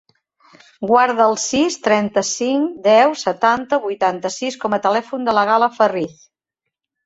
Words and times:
Guarda 0.91 1.27
el 1.31 1.37
sis, 1.43 1.77
trenta-cinc, 1.89 2.81
deu, 2.89 3.15
setanta, 3.27 3.81
vuitanta-sis 3.87 4.61
com 4.67 4.81
a 4.81 4.83
telèfon 4.89 5.31
de 5.33 5.41
la 5.41 5.49
Gal·la 5.55 5.73
Ferriz. 5.81 6.21